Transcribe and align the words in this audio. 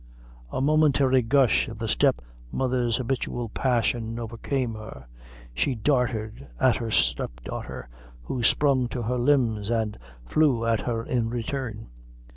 A 0.51 0.61
momentary 0.61 1.21
gush 1.21 1.67
of 1.67 1.77
the 1.77 1.87
step 1.87 2.21
mother's 2.51 2.97
habitual 2.97 3.49
passion 3.49 4.17
overcame 4.17 4.73
her; 4.73 5.05
she 5.53 5.75
darted 5.75 6.47
at 6.59 6.75
her 6.77 6.89
step 6.89 7.39
daughter, 7.43 7.87
who 8.23 8.41
sprung 8.41 8.87
to 8.87 9.03
her 9.03 9.19
limbs, 9.19 9.69
and 9.69 9.99
flew 10.25 10.65
at 10.65 10.81
her 10.81 11.03
in 11.05 11.29
return. 11.29 11.89